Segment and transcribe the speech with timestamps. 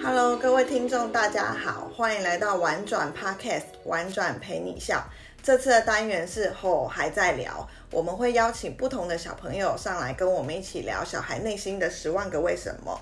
[0.00, 5.04] Hello，各位听众，大家好，欢迎来到玩转 Podcast，玩转陪你笑。
[5.42, 12.98] 这次的单元是后还在聊，我们会邀请不同的小朋友上来跟我们一起聊小孩内心的十万个为什么。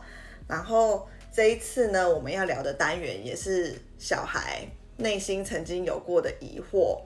[0.48, 4.66] 然后这一次呢，我们要聊的单元也是小孩
[4.96, 7.00] 内心曾经有过的疑惑，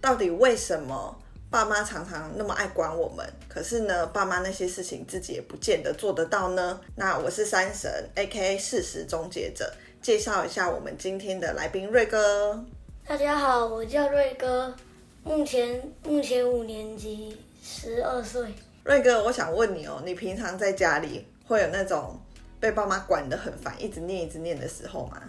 [0.00, 1.18] 到底为什么？
[1.48, 6.80] 爸妈常常那么爱管我们，可是呢，爸妈那些事情自己也不见得做得到呢。
[6.96, 9.72] 那我是山神，AKA 事实终结者，
[10.02, 12.62] 介绍一下我们今天的来宾瑞哥。
[13.06, 14.74] 大家好，我叫瑞哥，
[15.22, 18.52] 目前目前五年级，十二岁。
[18.82, 22.20] 瑞哥，我想问你哦，你平常在家里会有那种
[22.58, 25.22] 被爸妈管得很烦，一直念一直念的时候吗？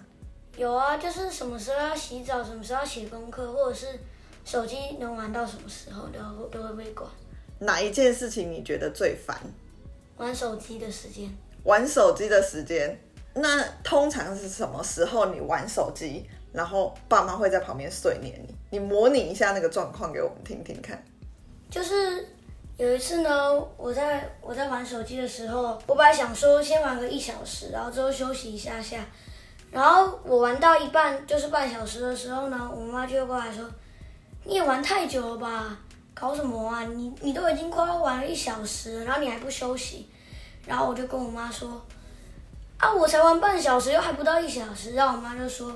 [0.58, 3.88] 有啊，就是什么时候要洗澡，什么时候要写功课，或者是。
[4.48, 7.06] 手机能玩到什么时候都都会被管。
[7.60, 9.38] 哪一件事情你觉得最烦？
[10.16, 11.30] 玩手机的时间。
[11.66, 12.98] 玩手机的时间，
[13.34, 18.56] 那通常是什么时候你玩手机，然后爸妈会在旁边碎念你？
[18.70, 21.04] 你模拟一下那个状况给我们听听看。
[21.70, 22.26] 就是
[22.78, 29.06] 有一次呢，我在我在玩手机的时候，我本来想说先玩个一小时，然后之后休息一下下，
[29.72, 33.70] 然后我玩到一半就是半小时的时候呢，我妈就会过来说。
[34.48, 35.78] 你也玩太久了吧？
[36.14, 36.84] 搞什么啊？
[36.86, 40.10] 你你都已经快要玩了一小时了，然后你还不休息，
[40.66, 41.86] 然后我就跟我妈说，
[42.78, 44.94] 啊，我才玩半小时，又还不到一小时。
[44.94, 45.76] 然后我妈就说，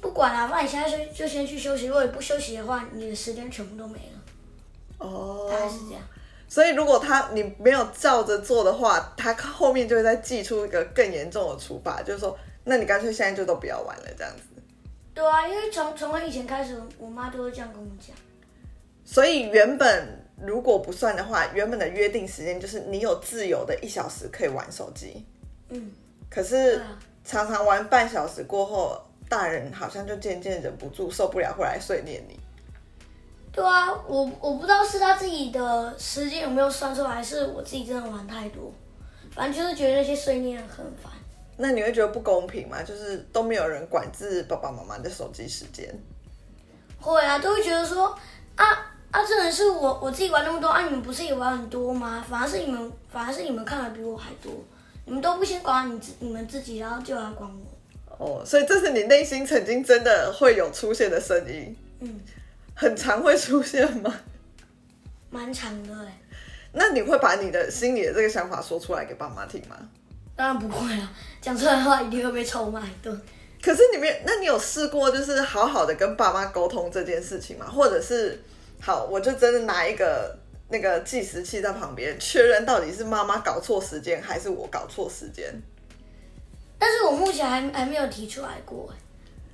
[0.00, 1.86] 不管了，那你现在就就先去休息。
[1.86, 5.06] 如果你不休息的话，你的时间全部都没了。
[5.06, 6.02] 哦，大概是这样。
[6.48, 14.42] 所以如果他你没有照着做的话，他后面就会再寄出一个更严重的处罚，就是说，那你干脆现在就都不要玩了，这样子。
[15.14, 18.16] 对啊，因为从从我以前开始，我妈都会这样跟我讲。
[19.04, 25.24] 所以原本如果不算的话，原本的约定时间就是你有自由的一小时可以玩手机。
[25.68, 25.90] 嗯。
[26.30, 26.80] 可是
[27.24, 32.38] 常常玩半小时过后，大人好像就渐渐忍不住受不了，会来碎念你。
[33.52, 38.72] 对啊，我我不知道是他自己的时间有没有算错，还是我自己真的玩太多。
[39.32, 41.12] 反正就是觉得那些碎念很烦。
[41.60, 42.82] 那你会觉得不公平吗？
[42.82, 45.94] 就是都没有人管制爸爸妈妈的手机时间。
[46.98, 48.06] 会啊，都会觉得说
[48.56, 48.64] 啊
[49.10, 52.24] 啊，这人是我我自己玩那么多啊，你们不是也玩很多吗？
[52.28, 54.52] 反而是你们，反而是你们看的比我还多。
[55.04, 58.16] 你们都不先管你自你们自己，然后就来管我。
[58.18, 61.76] 哦，所以这是你内心曾经真的会有出现的声音。
[62.00, 62.20] 嗯，
[62.74, 64.14] 很常会出现吗？
[65.30, 66.20] 蛮常的哎。
[66.72, 69.76] 那你会把你的心里的这个想法说出来给爸妈听吗？
[70.36, 73.20] 当然不会啊，讲出来的话一定会被臭骂一顿。
[73.62, 77.66] 可是你没，那你有试过就是好好的跟爸妈沟通这件事情吗？
[77.66, 78.42] 或者是，
[78.80, 80.34] 好，我就真的拿一个
[80.70, 85.54] 那个计时器在旁边确认到底是妈妈搞错时间还是我搞错时间？
[86.78, 88.90] 但是我目前还还没有提出来过。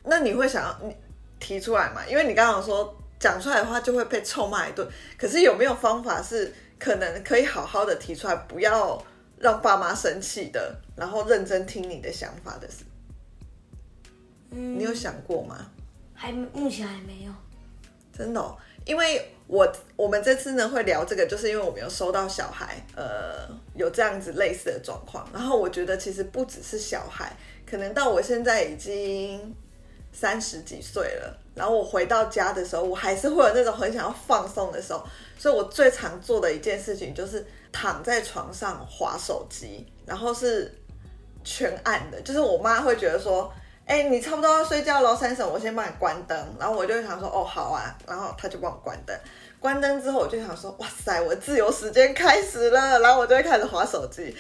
[0.04, 0.97] 那你会想要你
[1.41, 2.00] 提出来吗？
[2.09, 4.86] 因为你刚刚说讲出来的话就会被臭骂一顿。
[5.19, 8.97] 可是有没有方法是可能可以好好的提出来，不要？
[9.38, 12.84] 让爸妈生气的，然后认真听你的想法的事，
[14.50, 15.70] 嗯，你有想过吗？
[16.14, 17.32] 还目前还没有，
[18.16, 27.36] 真的哦，因为我我们这次呢会聊这个，就是因为我们有收到小孩，呃，有这样子类似的状况，然后我觉得其实不只是小孩，
[27.66, 29.54] 可能到我现在已经
[30.19, 35.04] 三十几岁了，然后我回到家的时候，我还是会有那种很想要放松的时候，
[35.38, 37.44] 所以我最常做的一件事情就是。
[37.72, 40.75] 躺在床上滑手机，然后是
[41.44, 43.53] 全暗的，就是我妈会觉得说，
[43.84, 46.56] 哎、你差不多要睡觉了，三婶，我先帮你关灯。
[46.59, 49.15] 然后我就想说，哦，好啊，然后她就帮我关灯。
[49.60, 54.34] 关灯之后，我就想说，哇塞，我自由时间开始了，然后我就会开始滑手机。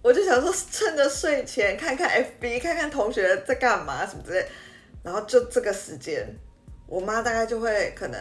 [0.00, 2.08] 我就想说，趁着睡前看看
[2.40, 4.46] FB，看看同学在干嘛什么之类。
[5.06, 6.26] 然后就这个时间，
[6.88, 8.20] 我妈大概就会可能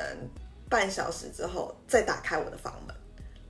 [0.70, 2.96] 半小时之后再打开我的房门，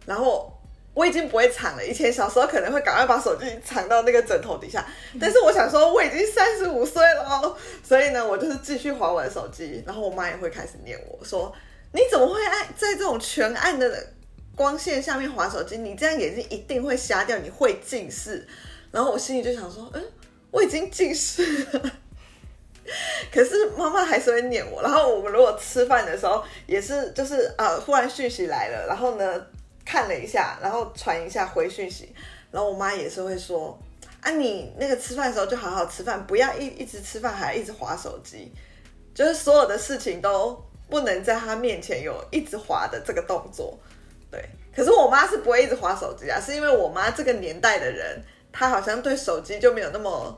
[0.06, 0.50] 然后。
[0.96, 4.88] 我已经不会藏了，以前小时候可能会赶快把手机藏到那个枕头底下，
[5.20, 11.54] 但是我想说我已经三十五岁了，所以呢，我就是继续划我的手机，然后我妈也会开始念我说，
[11.92, 14.08] 你怎么会爱在这种全暗的
[14.56, 15.78] 光线下面划手机？
[15.78, 18.48] 你这样眼睛一定会瞎掉，你会近视。
[18.90, 20.02] 然后我心里就想说，嗯，
[20.50, 21.92] 我已经近视了，
[23.34, 24.82] 可是妈妈还是会念我。
[24.82, 29.46] 然后我们如果吃饭的时候也是，就是啊，忽然讯息来了，然后呢，
[29.84, 32.14] 看了一下，然后传一下回讯息，
[32.52, 33.78] 然后我妈也是会说
[34.22, 38.52] ：“啊，你那个吃饭的时候就好好吃饭，不要一一直吃饭还一直划手机，
[39.14, 43.78] 就是所有的事情都不能在她面前有一直划的这个动作。”
[44.32, 44.44] 对，
[44.76, 48.22] 可是我妈是不会一直划手机啊，是因为我妈这个年代的人，
[48.52, 50.38] 她好像对手机就没有那么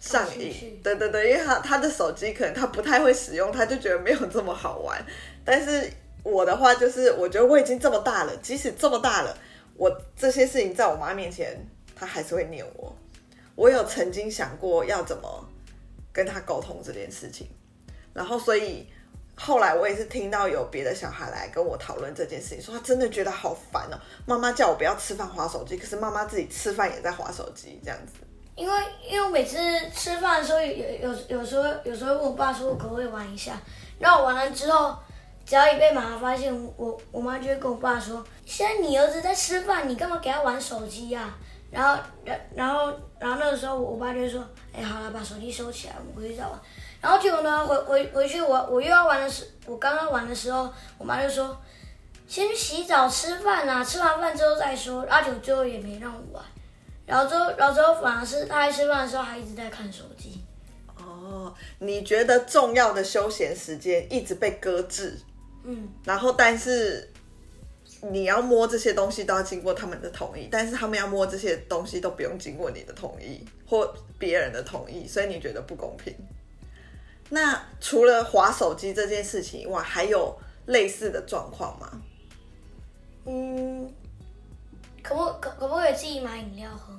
[0.00, 0.80] 上瘾。
[0.82, 5.04] 对对对，因为他他的手机可能他不太会使用，他就觉得没有这么好玩。
[5.44, 5.90] 但是
[6.22, 9.36] 我的话就是，我觉得我已经这么大了，即使这么大了，
[9.74, 11.56] 我这些事情在我妈面前，
[11.94, 12.96] 她还是会念我。
[13.54, 15.48] 我有曾经想过要怎么
[16.12, 17.48] 跟他沟通这件事情，
[18.12, 18.86] 然后所以。
[19.40, 23.96] 后来我也是听到有别的小孩来跟我讨论这件事情，说他真的觉得好烦哦。
[24.26, 28.14] 妈妈叫我不要吃饭划手机，可是妈妈自己吃饭也在划手机，这样子。
[28.58, 28.74] 因为
[29.08, 29.56] 因为我每次
[29.94, 33.52] 吃饭的时候，有有有时候有时候问我爸说可不可以玩一下，
[34.00, 34.96] 然后玩了之后，
[35.46, 41.32] 只要一被妈妈发现，我我妈就会跟我爸说：“现在你儿子在吃饭，你干嘛给他玩手机呀？”
[41.70, 44.44] 然后然然后然后那个时候我爸就说
[44.74, 46.52] ：“哎，好了，把手机收起来，我们回去再玩。”
[47.00, 50.68] 然后结果呢，回回回去我我又要玩的时，我刚刚玩的时候，
[50.98, 51.56] 我妈就说，
[52.26, 55.06] 先去洗澡吃饭啊，吃完饭之后再说。
[55.08, 56.44] 阿九最后也没让我玩，
[57.08, 60.44] 然后之后然后之后反而是他在吃饭的时候还一直在看手机。
[60.98, 65.18] 哦，你觉得重要的休闲时间一直被搁置，
[65.64, 67.10] 嗯，然后但是
[68.12, 76.14] 你要摸这些东西都要经过他们的同意，但是他们要摸这些东西都不用经过你的同意或别人的同意，所以你觉得不公平。
[77.30, 82.02] 那除了划手机这件事情以外，还有类似的状况吗？
[83.26, 83.92] 嗯，
[85.02, 86.97] 可不可可不可以自己买饮料喝？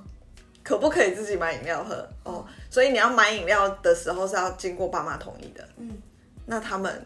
[0.69, 2.07] 可不可以自己买饮料喝？
[2.24, 5.68] 哦，所以你要买饮料的时候是要经过爸妈同意的。
[5.77, 5.89] 嗯，
[6.45, 7.04] 那他们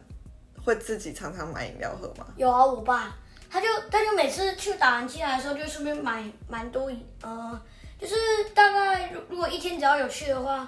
[0.62, 2.28] 会自己常常买饮料喝吗？
[2.36, 3.16] 有啊，我爸
[3.50, 7.58] 他就他就每次去打完机来的时候，就顺便买蛮多饮，呃，
[7.98, 8.16] 就是
[8.54, 10.68] 大概如如果一天只要有去的话，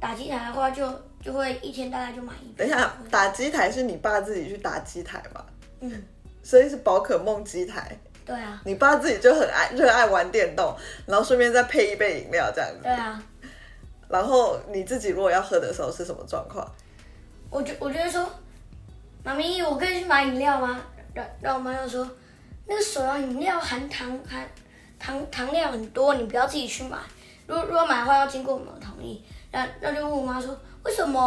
[0.00, 0.92] 打机台的话就。
[1.22, 2.52] 就会一天大概就买一。
[2.56, 5.44] 等一下，打机台是你爸自己去打机台吗？
[5.80, 6.04] 嗯，
[6.40, 7.98] 所以是宝可梦机台。
[8.26, 8.60] 对啊。
[8.64, 10.76] 你爸自己就很爱热爱玩电动，
[11.06, 12.80] 然后顺便再配一杯饮料这样子。
[12.82, 13.22] 对啊。
[14.08, 16.70] 然后你自己如果要喝的时候是什么状况？
[17.48, 18.28] 我就我觉得说，
[19.22, 20.78] 妈咪，我可以去买饮料吗？
[21.14, 22.06] 然然后我妈就说，
[22.66, 24.46] 那个手摇饮料含糖含
[24.98, 26.98] 糖糖量很多，你不要自己去买。
[27.46, 29.24] 如果如果买的话要经过我们的同意。
[29.52, 30.54] 然然后就问我妈说。
[30.84, 31.20] 为什么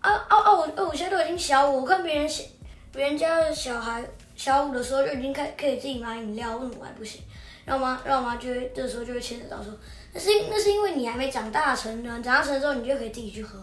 [0.00, 0.50] 啊啊啊！
[0.50, 2.42] 我我现在都已经小五，我看别人小
[2.90, 4.02] 别人家的小孩
[4.42, 7.22] 小五的时候就已经开可以自己买饮料，为什么我还不行？
[7.64, 9.72] 然后我妈，然后我妈就会这时候就会牵扯到说，
[10.12, 13.60] 那是那是因为你还没长大成人，长大成之后你就可以自己去喝。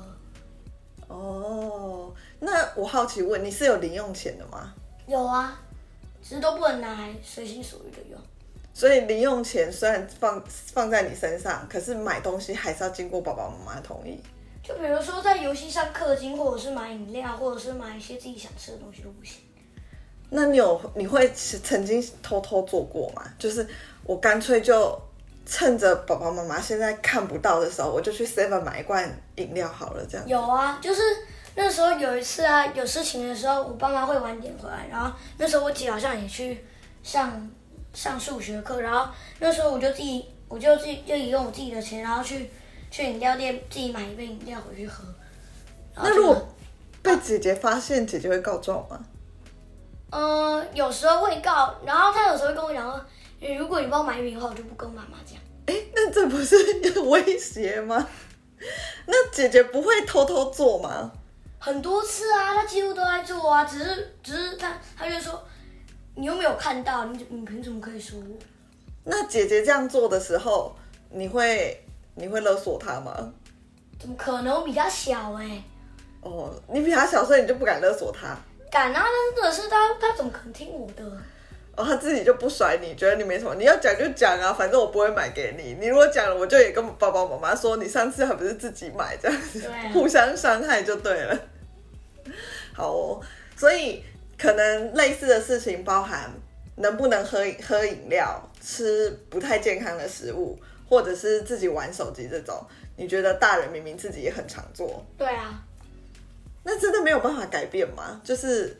[1.09, 4.73] 哦，那我好奇问，你是有零用钱的吗？
[5.05, 5.59] 有啊，
[6.23, 8.17] 只是都不能拿来随心所欲的用。
[8.73, 14.17] 所以零用钱虽然放放在你身上，可是买东西还是要经过爸爸妈妈同意。
[14.63, 19.41] 就比如说在游戏上氪金，或者是买饮料，或者是买一些自己想吃的东西都不行。
[20.29, 23.23] 那你有你会曾经偷偷做过吗？
[23.37, 23.67] 就是
[24.03, 24.99] 我干脆就
[25.45, 30.27] 趁着爸爸妈妈现在看不到的时候，我就去 Seven 买一罐饮料好了，这样。
[30.27, 31.01] 有啊，就是
[31.55, 36.63] 那时候有一次啊，有事情的时候，我爸妈会晚点回来，然后那时候我姐好像也去
[37.03, 37.49] 上
[37.93, 42.49] 上数学课，然后那时候我就自己，我就自己就用我自己的钱，然后去。
[42.91, 45.03] 去饮料店自己买一杯饮料回去喝。
[45.95, 46.35] 那如果
[47.03, 48.99] 被姐姐发现，姐姐会告状吗？
[50.11, 55.37] 嗯、呃，有时候会告，然后他有时候会跟我讲说，如果你帮我买一瓶的话，我就不跟妈妈讲。
[55.67, 56.55] 哎、欸，那这不是
[57.01, 58.07] 威胁吗？
[59.05, 61.11] 那姐姐不会偷偷做吗？
[61.59, 65.41] 很多次啊，她几乎都在做啊，只是只是她她就说，
[66.15, 68.25] 你又没有看到，你你凭什么可以说我？
[69.03, 70.75] 那姐姐这样做的时候，
[71.09, 71.85] 你会？
[72.15, 73.31] 你会勒索她吗？
[73.97, 74.53] 怎么可能？
[74.53, 75.63] 我比较小哎、欸。
[76.21, 78.37] 哦，你比她小，所以你就不敢勒索他。
[78.71, 79.05] 敢啊！
[79.41, 81.03] 但是是他，他怎么可能听我的？
[81.75, 83.55] 哦，他自己就不甩你，觉得你没什么。
[83.55, 85.77] 你要讲就讲啊，反正我不会买给你。
[85.79, 91.39] 你如果讲了，我就也跟爸爸妈妈说，你上次还不是自己买这样子，啊、互相伤害就对了。
[92.73, 93.21] 好哦，
[93.55, 94.03] 所以
[94.37, 96.29] 可能类似的事情包含
[96.75, 100.59] 能不能喝喝饮料，吃不太健康的食物。
[100.89, 102.59] 或者是自己玩手机这种，
[102.97, 105.05] 你觉得大人明明自己也很常做？
[105.19, 105.63] 对啊，
[106.71, 108.21] 那真的没有办法改变吗？
[108.23, 108.79] 就是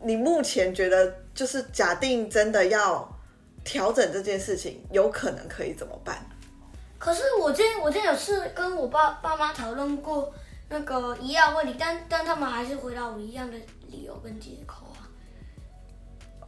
[0.00, 3.12] 你目前觉得，就是假定真的要
[3.64, 6.24] 调整这件事情，有可能可以怎么办？
[6.96, 10.32] 可是我今天我今天有次跟我爸爸妈讨论过
[10.68, 15.02] 那个一样问题，但但他们还是回答我一样的理由跟借口啊。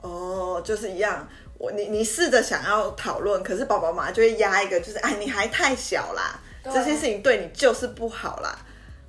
[0.02, 1.28] 哦，就是一样。
[1.58, 8.56] 我你你试着想要讨论，可是爸爸妈妈就会压一个，就是哎，你还太小啦，这些事情对你就是不好啦。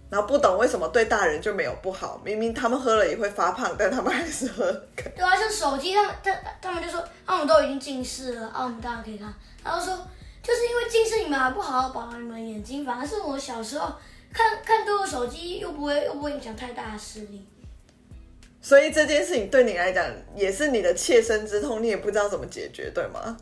[0.10, 4.72] 然后不懂为什么对大人就没有不好，明明他们喝了也会发胖，但他们还是喝。
[4.96, 9.32] 对啊，像手机，他们他他们就说，啊，我们都已经近视了，啊，我们当然可以看。
[9.64, 9.96] 然后说，
[10.42, 13.94] 就就是因为近视，你们还不好好保养你们眼睛，反而是我小时候
[14.34, 17.46] 看看多了手机，又不会又不会影响太大的视力。
[18.60, 20.04] 所以这件事情对你来讲
[20.36, 23.38] 也是你的切身之痛，你也不知道怎么解决，对吗？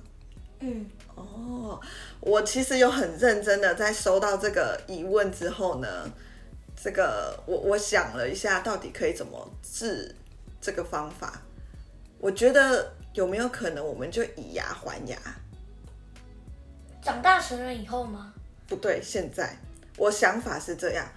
[0.60, 0.86] 嗯。
[1.16, 1.80] 哦，
[2.20, 5.88] 我其实有很认真的在收到这个疑问之后呢，
[6.82, 10.16] 这个我我想了一下，到底可以怎么治
[10.62, 11.42] 这个方法？
[12.20, 15.18] 我觉得有没有可能我们就以牙还牙？
[17.02, 18.34] 长大成人以后吗？
[18.68, 19.56] 不对，现在
[19.98, 21.08] 我想法是这样，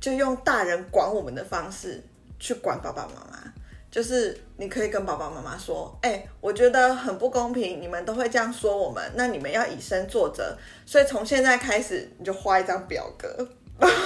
[0.00, 2.02] 就用大人管我们的方式
[2.38, 3.52] 去管爸爸妈妈。
[3.88, 10.54] 就是你可以跟爸爸妈妈说，哎、欸，我觉得很不公平，你们都会这样说我们，那你们要以身作则。
[10.84, 13.96] 所以从现在开始，你就画一张表格，然后，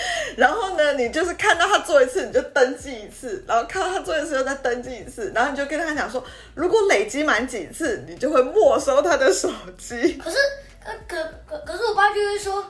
[0.36, 6.24] 然后呢，你就是看到他做一次，你就登记一次，然后看到他做一次，又再登记一次，然后你就跟他讲说，
[6.54, 10.14] 如果累积满几次，你就会没收他的手机。
[10.22, 10.36] 可是，
[11.06, 12.64] 可可可是我爸就会说，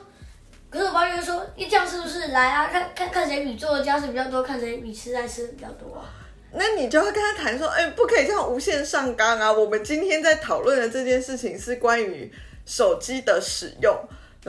[0.69, 2.67] 可是我爸就会说，你这样是不是来啊？
[2.67, 6.05] 看看看谁比做的家事比较多，看谁比吃在吃的比较多啊？
[6.51, 9.51] 那你就会跟他谈说，哎、欸，不可以这样无限上纲啊！
[9.51, 12.33] 我们今天在讨论的这件事情是关于
[12.65, 13.95] 手机的使用，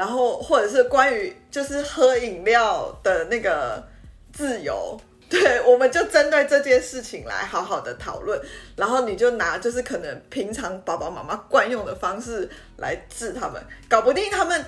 [0.01, 3.87] 然后或者是关于就是喝饮料的那个
[4.33, 4.99] 自由。
[5.29, 8.41] 对，我们就针对这件事情来好好的讨论。
[8.77, 14.65] 然后你就拿就是可能平常爸爸妈妈惯用的方式来治他们，搞不定他们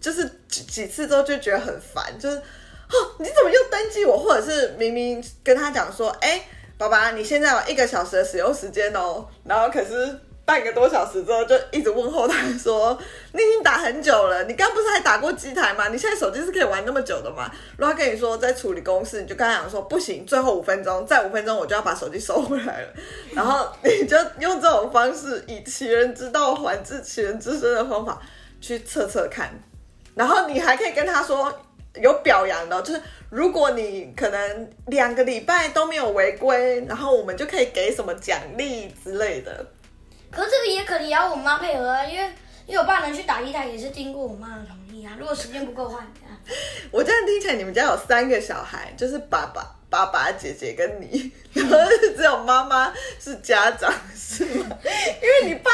[0.00, 2.38] 就是几几次之后就觉得很烦，就是
[2.88, 4.18] 哦，你怎么又登记我？
[4.18, 6.42] 或者是明明跟他讲说，哎、
[6.78, 10.18] 爸爸，你现在有一个小时的使用时间哦，然后可是
[10.50, 12.98] 半个多小时之后就一直问候他说，
[13.30, 15.86] 你已经打很久了，你刚不是还打过机台吗？
[15.90, 17.48] 你现在手机是可以玩那么久的吗？
[17.76, 22.88] 如果跟你说在处理公事，你就跟他讲说不行，最后五分钟，再五分钟我就要把手机收回来了，
[23.32, 28.20] 然后你就用这种方式以其人之道还治其人之身的方法
[28.60, 29.48] 去测测看，
[30.16, 31.54] 然后你还可以跟他说。
[32.00, 39.66] 有表扬的，就是如果你可能两个礼拜都没有违规，然后我们就可以给什么奖励之类的。
[40.30, 42.24] 可是这个也可能也要我妈配合啊，因为
[42.66, 45.16] 因为我爸能去打一台也是经过我妈的同意啊。
[45.18, 46.38] 如果时间不够换啊。
[46.90, 51.76] 我这样听起来，你们家有三个小孩，就是爸爸、爸爸、姐姐跟你， 然后
[52.16, 54.66] 只有妈妈是家长，是吗？
[55.22, 55.70] 因为你爸。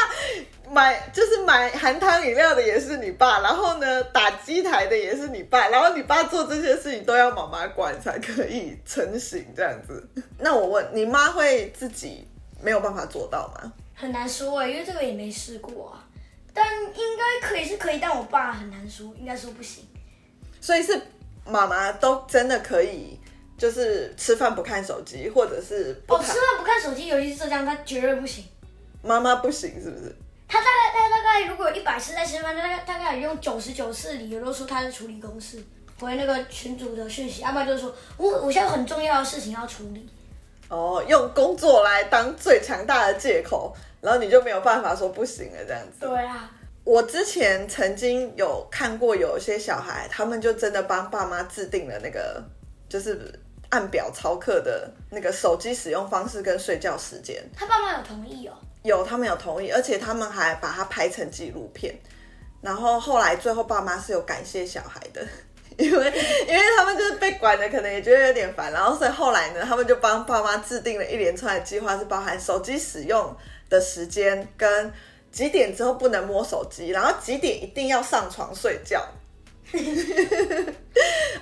[0.69, 10.05] 买就是买含糖饮料的也是你爸，然后呢，打机台的也是你爸，然后你爸做这些事情都要妈妈管才可以成型这样子。
[10.37, 12.27] 那我问你妈会自己
[12.61, 13.71] 没有办法做到吗？
[13.99, 16.05] 很难说哎，因为这个也没试过啊。
[16.53, 19.83] 但应该可以是可以，但我爸很难说，应该说不行。
[20.61, 20.99] 所以是
[21.45, 23.19] 妈妈都真的可以，
[23.57, 28.45] 就是吃饭不看手机，或者是不哦，吃饭不看手机，尤其是浙江，他绝对不行。
[29.01, 30.15] 妈妈不行是不是？
[30.47, 35.63] 他大概他大概如果有一百次在吃饭，大概大概用九十九次理由都说他在处理公事，
[35.99, 40.09] 回那个群主的讯息，要不然就是说我我现在有很重要的事情要处理。
[40.69, 46.05] 哦，用工作来当最强大的借口，然后你就没有办法说不行了这样子。
[46.07, 46.51] 对啊，
[46.83, 52.43] 我之前曾经有看过有一些小孩，他们就真的帮爸妈制定了那个
[52.89, 53.31] 就是
[53.69, 57.43] 按表操课的那个手机使用方式跟睡觉时间。
[57.55, 58.53] 他爸妈有同意哦？
[58.83, 61.93] 有，他们有同意，而且他们还把它拍成纪录片。
[62.61, 65.25] 然后后来最后爸妈是有感谢小孩的，
[65.77, 66.13] 因为
[66.47, 68.71] 因为他们就是被管的，可能也觉得有点烦。
[68.71, 73.35] 然后所以后来呢，他们就帮爸妈制定了一连串的计划，是包含手机使用
[73.69, 74.91] 的时间跟
[75.31, 79.05] 几点之后不能摸手机，然后几点一定要上床睡觉。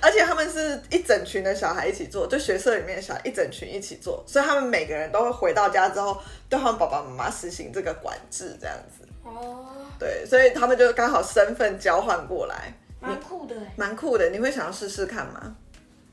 [0.02, 9.06] 而且他们是一整群的小孩一起做，就学社里面的小孩一整群一起做，所以他们每个人都会回到家之后对他们爸爸妈妈实行这个管制，这样子。
[9.22, 9.64] 哦，
[9.96, 12.74] 对，所以他们就刚好身份交换过来，
[13.06, 14.30] 蛮酷的，蛮酷的。
[14.30, 15.56] 你会想要试试看吗？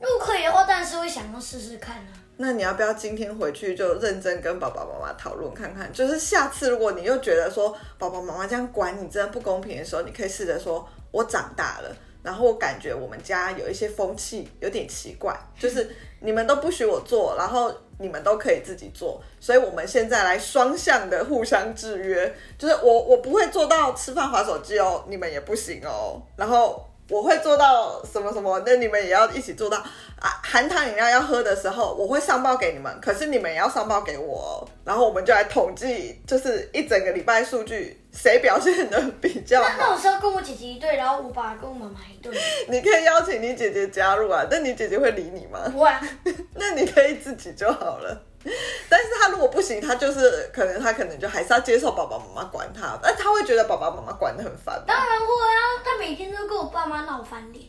[0.00, 2.08] 如果可以的话，当然是会想要试试看啊。
[2.36, 5.92] 那你要不要今天回去就认真跟爸爸妈妈讨论看看？
[5.92, 26.84] 就是下次如果你又觉得说爸爸妈妈这样管你真的不公平的时候，你可以试着说：“我长大了。”然后我感觉我们家有一些风气有点奇怪，就是你们都不许我做，然后你们都可以自己做，所以我们现在来双向的互相制约，就是我我不会做到吃饭划手机哦，你们也不行哦，然后。
[27.10, 30.40] 我会做到什么什么，那你们也要一起做到啊！
[30.42, 39.68] 含糖饮料要喝的时候，我会上报给你们，可是你们也要上报给我，然后我们就来统计，就是一整个礼拜数据，谁表现的比较好。
[39.76, 42.32] 那那我是要跟我姐姐一队，然后我爸跟我妈妈一队。
[42.68, 45.60] 你可以邀请你姐姐加入啊，但你姐姐会理你吗？
[45.70, 46.00] 不会啊。
[46.56, 48.22] 那你可以自己就好了。
[48.90, 54.82] 但是他如果不行，他就是可能他可能就还是要接受爸爸妈妈管他，但他会觉得爸爸妈妈管的很烦。
[54.86, 57.64] 当然会啊，他每天都跟我爸妈闹翻脸。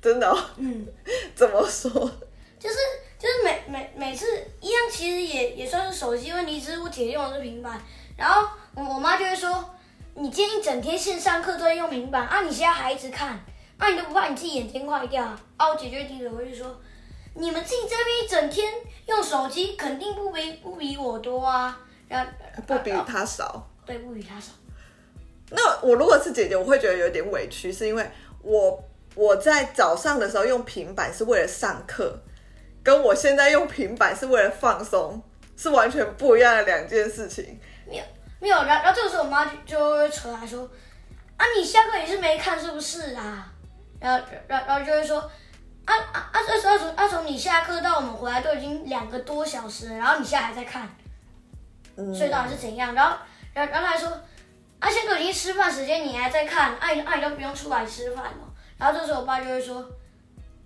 [0.00, 0.38] 真的、哦？
[0.56, 0.86] 嗯。
[1.34, 1.90] 怎么说？
[2.58, 2.76] 就是
[3.18, 4.26] 就是每每每次
[4.60, 7.80] 一样，其实也也算是手机问题，只是我姐姐用的是平板，
[8.16, 9.64] 然后我我妈就会说，
[10.14, 13.38] 你今天一整天线上课都在用平板啊，你现在还一直看，
[13.78, 15.68] 啊你都不怕你自己眼睛坏掉啊？
[15.68, 16.80] 我姐姐低着回去说。
[17.36, 18.72] 你们自己这边一整天
[19.06, 19.13] 用
[19.44, 22.32] 手机，肯定不比不比我多啊，然后
[22.66, 24.52] 不比他少，对，不比他少。
[25.50, 28.10] 那我如果是姐姐，我会觉得有点委屈，是因为
[28.40, 28.82] 我
[29.14, 32.18] 我在早上的时候用平板是为了上课，
[32.82, 35.22] 跟我现在用平板是为了放松，
[35.58, 37.60] 是完全不一样的两件事情。
[37.86, 38.04] 没有
[38.40, 40.62] 没有，然后然后这个时候我妈就就会扯来说，
[41.36, 43.52] 啊，你下课也是没看是不是啊？
[44.00, 45.30] 然后然然后就会说。
[45.86, 46.40] 啊啊啊！
[46.80, 50.88] 从啊从你下课到我们回来都已经两个多小时了，然后你现在还在看，
[51.96, 52.94] 嗯，所以到底是怎样？
[52.94, 53.16] 然后，
[53.52, 54.08] 然后，然后他还说，
[54.78, 58.54] 啊，现在都已经吃饭时间，你还在看，啊你啊你都不用出来吃饭了。
[58.78, 59.86] 然后这时候我爸就会说，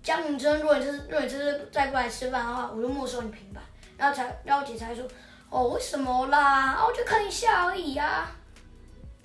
[0.01, 3.61] 江明真，如果你这是如果你这是再不来吃饭的话，我就没收你平板。
[3.97, 5.05] 然后才，然后我姐才说，
[5.49, 6.71] 哦，为什么啦？
[6.71, 8.31] 啊，我就看一下而已啊。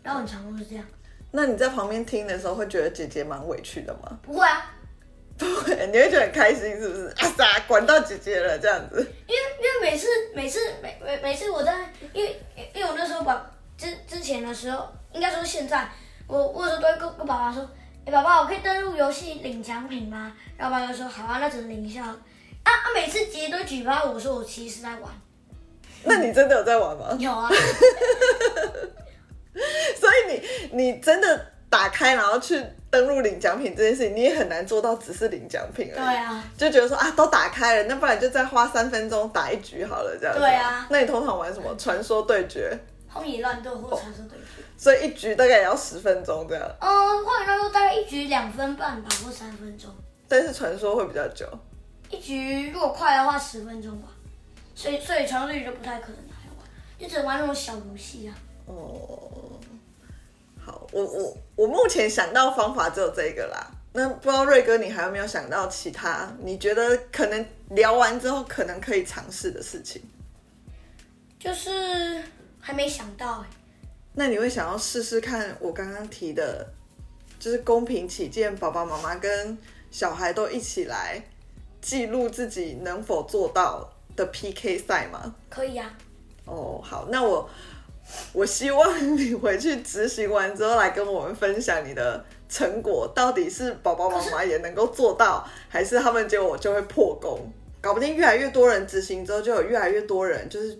[0.02, 0.84] 然后很常都是这样。
[1.30, 4.18] 那你在旁边听的时候，会觉得姐姐蛮委屈的吗？
[4.22, 4.70] 不会啊。
[5.36, 7.08] 不会，你会觉得很开心，是不是？
[7.18, 9.00] 啊啥，管到姐姐了这样子。
[9.26, 11.74] 因为因为每次每次每每每次我在，
[12.12, 12.40] 因为
[12.72, 15.88] 因为我那时候把之之前的时候，应该说现在，
[16.28, 17.62] 我我有时候都会跟跟爸爸说，
[18.04, 20.32] 哎、欸，爸爸，我可以登录游戏领奖品吗？
[20.56, 22.04] 然后爸爸就说好啊，那只能领一下。
[22.04, 22.16] 啊
[22.62, 25.02] 啊，每次姐姐都举报我说我其实是在玩。
[26.04, 27.16] 那你真的有在玩吗？
[27.18, 27.50] 有啊。
[29.96, 32.64] 所以你你真的打开然后去。
[32.94, 36.06] 登录领奖品这件事情，你也很难做到只是领奖品而已。
[36.06, 40.38] 对啊，就觉得说啊，都打开了，那不然就再花三分钟打一局好了，这样子。
[40.40, 40.86] 对啊。
[40.88, 41.74] 那你通常玩什么？
[41.76, 42.72] 传说对决。
[43.08, 44.62] 荒野乱斗或传说对决。
[44.76, 46.64] 所以一局大概也要十分钟这样。
[46.78, 49.90] 嗯，荒野乱斗大概一局两分半吧，或三分钟。
[50.28, 51.48] 但是传说会比较久。
[52.10, 54.06] 一局如果快的话十分钟吧，
[54.76, 56.64] 所以所以传说对决就不太可能拿来玩，
[56.96, 58.30] 就只能玩那种小游戏啊。
[58.66, 59.23] 哦。
[60.94, 63.70] 好，我我我目前想到方法只有这个啦。
[63.92, 66.32] 那不知道瑞哥，你还有没有想到其他？
[66.42, 70.02] 你觉得可能聊完之后可能可以尝试的事情？
[71.38, 72.22] 就是
[72.60, 73.46] 还没想到哎。
[74.14, 76.66] 那你会想要试试看我刚刚提的，
[77.38, 79.58] 就是公平起见，爸爸妈妈跟
[79.90, 81.20] 小孩都一起来
[81.80, 85.34] 记录自己能否做到的 PK 赛吗？
[85.50, 85.92] 可以啊。
[86.46, 87.48] 哦，好，那我。
[88.32, 97.50] 我希望你回去执行完之后来跟我们分享你的成果，到底是爸爸妈妈也能够做到，还是他们结果就会破功？
[97.80, 100.78] 搞不定越来越多人执行之后，就有越来越多人就是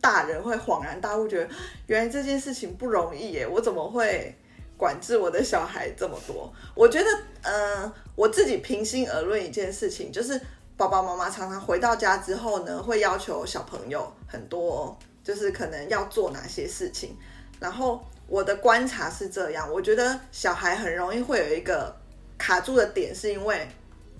[0.00, 1.48] 大人会恍然大悟，觉得
[1.86, 4.34] 原来这件事情不容易耶，我怎么会
[4.76, 6.52] 管制我的小孩这么多？
[6.74, 7.06] 我觉得，
[7.42, 10.40] 呃，我自己平心而论一件事情，就是
[10.76, 14.96] 爸爸妈妈常常回到家之后呢，会要求小朋友很多。
[15.24, 17.16] 就是可能要做哪些事情，
[17.58, 21.96] 然后我的观察是这样，我觉得小孩很容易会有一个
[22.36, 23.66] 卡住的点，是因为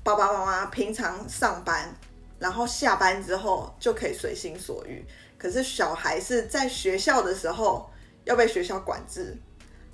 [0.03, 1.95] 爸爸妈妈平常上班，
[2.39, 5.05] 然后下班之后就可以随心所欲，
[5.37, 7.91] 可是小孩是在学校的时候
[8.25, 9.37] 要被学校管制，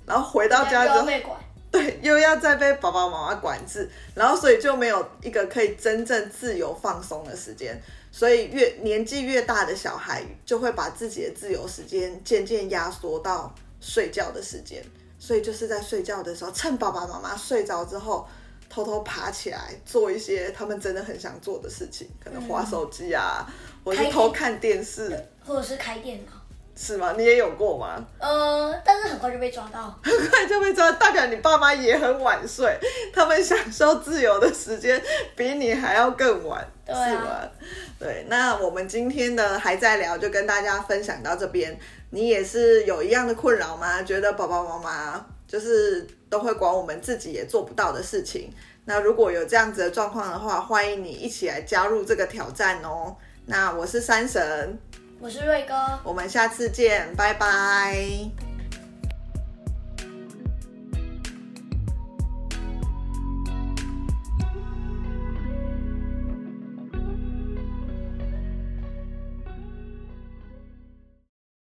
[0.05, 0.89] 然后回到家之
[1.23, 1.37] 后，
[1.69, 7.81] 对，又要再被爸爸妈妈管制，然后所以就没有一个可以真正自由放松的时间。
[8.11, 14.83] 所以越年纪越大的小孩，就会把自己的自由时间渐渐压缩到睡觉的时间。
[15.17, 18.27] 所以就是在睡觉的时候，趁爸爸妈妈睡着之后，
[18.69, 23.53] 偷偷爬起来做一些他们真的很想做的事情，可能划手机啊，嗯、
[23.85, 25.09] 或者是偷看电视，
[25.45, 26.40] 或者是开电脑。
[26.83, 27.13] 是吗？
[27.15, 28.03] 你也有过吗？
[28.17, 32.75] 呃，但是很快就被抓到，很快就被抓，代表你爸妈也很晚睡，
[33.13, 34.99] 他们享受自由的时间
[35.35, 37.37] 比你还要更晚，是吗？
[37.99, 41.77] 对，那我们今天的还在聊，就跟大家分享到这边。
[42.09, 44.01] 你也是有一样的困扰吗？
[44.01, 48.51] 觉得爸爸妈妈就是都会管我们自己也做不到的事情。
[48.85, 53.15] 那如果有这样子的状况的话，欢迎你一起来加入这个挑战哦。
[53.45, 54.79] 那我是山神。
[55.23, 58.50] 我是瑞哥，我们下次见，拜拜。